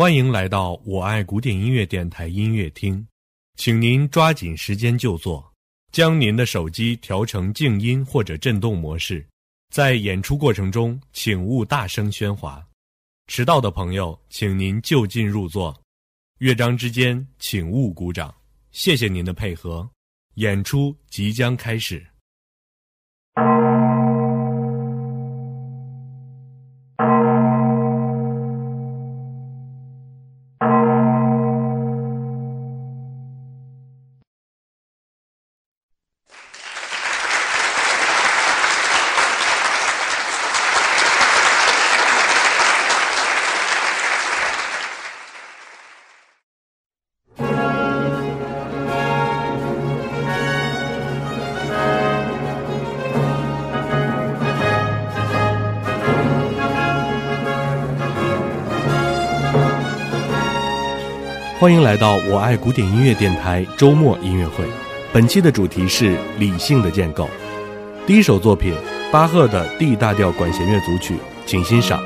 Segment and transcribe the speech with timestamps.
[0.00, 3.06] 欢迎来到我爱古典音乐电台音乐厅，
[3.56, 5.52] 请您抓紧时间就座，
[5.92, 9.22] 将您的手机调成静音或者震动模式。
[9.68, 12.66] 在演出过程中，请勿大声喧哗。
[13.26, 15.78] 迟到的朋友，请您就近入座。
[16.38, 18.34] 乐章之间，请勿鼓掌。
[18.70, 19.86] 谢谢您的配合，
[20.36, 22.02] 演出即将开始。
[61.60, 64.64] 欢迎来到我爱古典音乐电台周末音乐会。
[65.12, 67.28] 本期的主题是理性的建构。
[68.06, 68.74] 第一首作品，
[69.12, 72.02] 巴赫的 D 大调管弦乐组曲，请欣赏。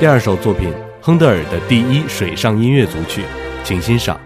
[0.00, 3.22] 第二首作品，亨德尔的第一水上音乐组曲，
[3.62, 4.18] 请欣赏。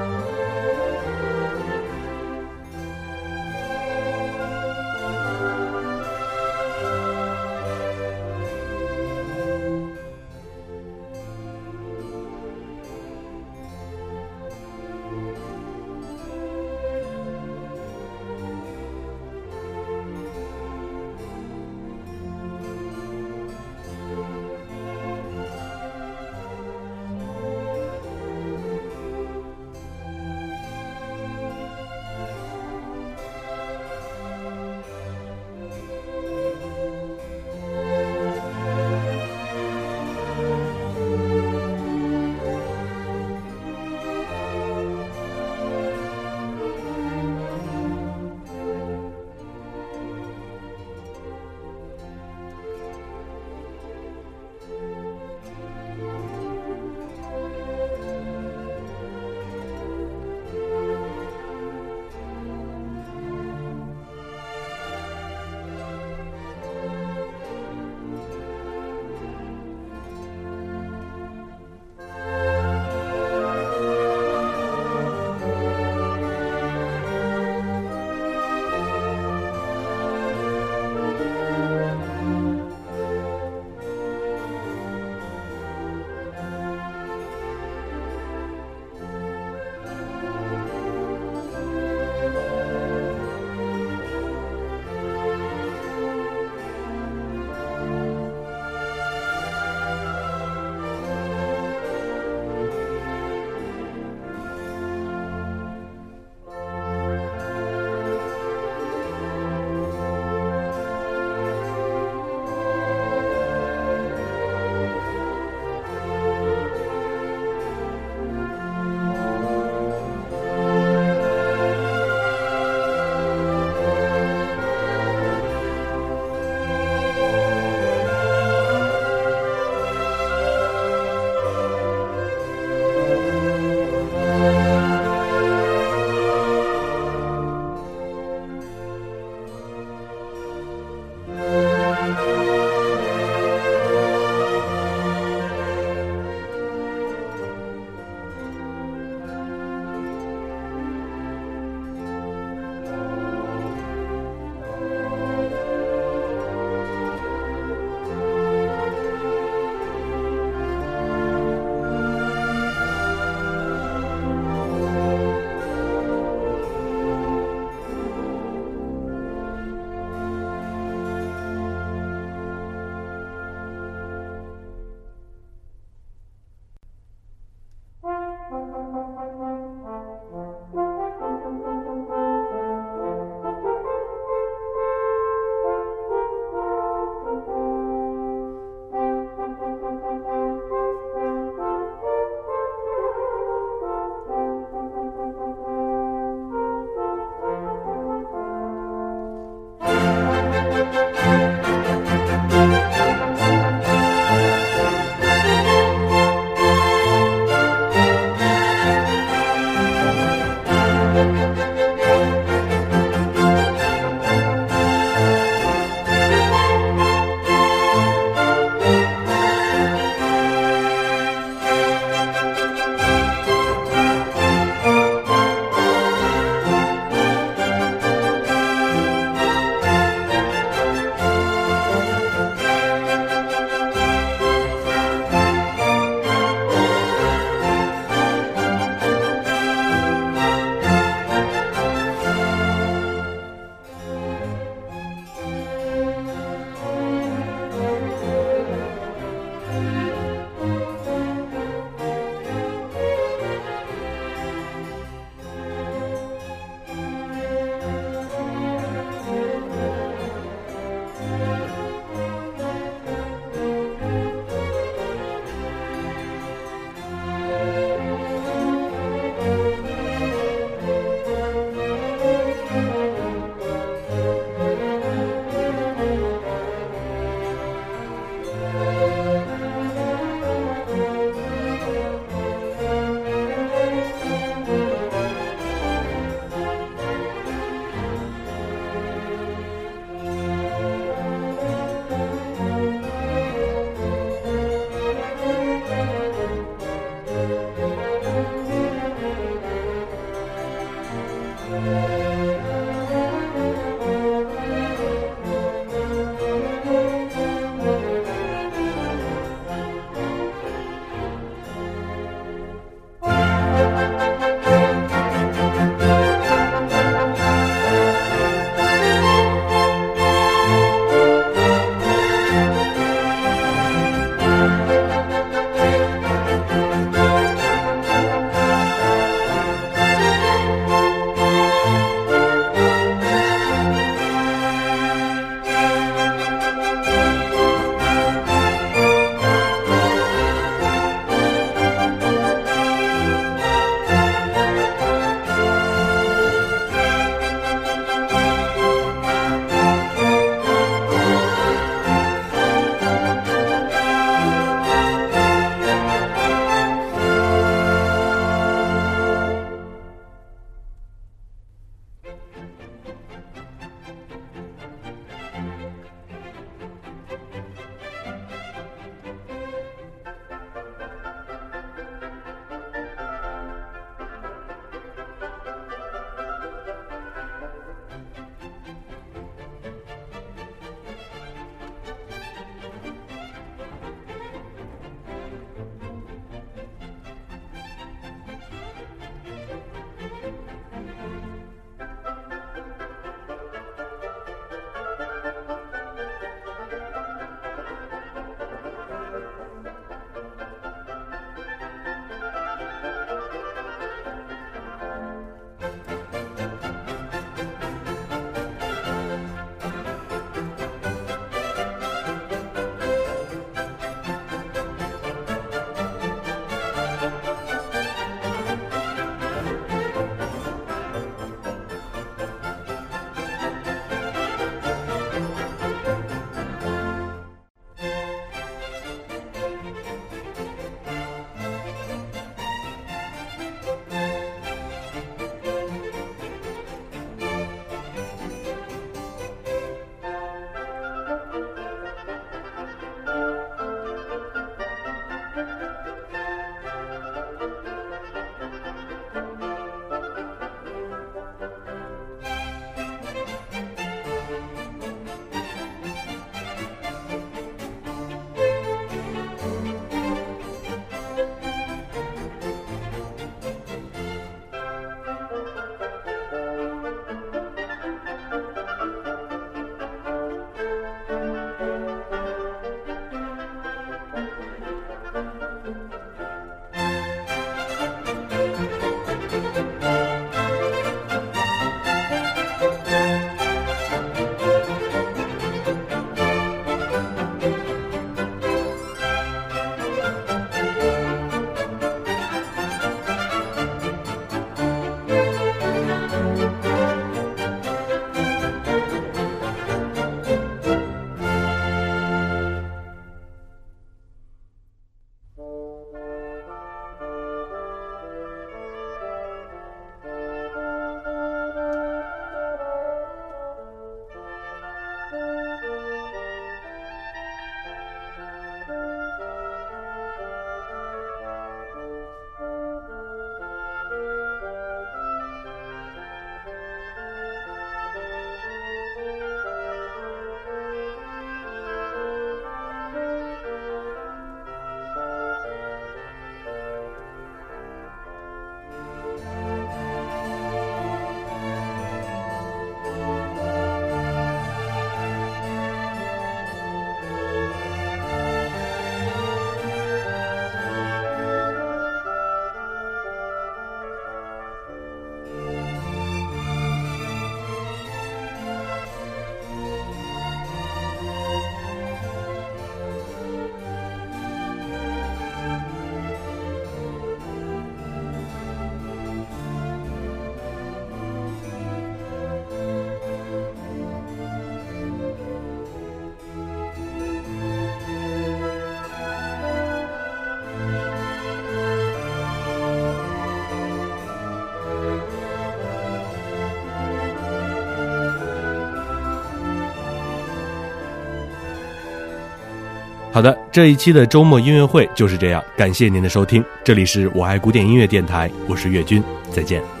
[593.41, 600.00] 好的，这一期的周末音乐会就是这样，感谢您的收听，这里是我爱古典音乐电台，我是岳军，再见。